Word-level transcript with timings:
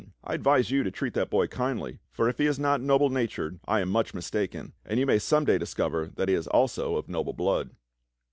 I 0.23 0.33
advise 0.33 0.71
you 0.71 0.81
to 0.81 0.89
treat 0.89 1.13
that 1.13 1.29
boy 1.29 1.45
kindly, 1.45 1.99
for 2.11 2.27
if 2.27 2.39
he 2.39 2.47
is 2.47 2.57
not 2.57 2.81
noble 2.81 3.11
natured 3.11 3.59
I 3.65 3.81
am 3.81 3.89
much 3.89 4.15
mistaken, 4.15 4.73
and 4.83 4.99
you 4.99 5.05
may 5.05 5.19
some 5.19 5.45
day 5.45 5.59
discover 5.59 6.09
that 6.15 6.27
he 6.27 6.33
is 6.33 6.47
also 6.47 6.95
of 6.95 7.07
noble 7.07 7.33
blood." 7.33 7.69